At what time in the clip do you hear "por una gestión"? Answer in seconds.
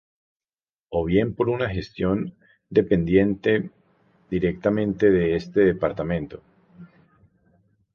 1.35-2.33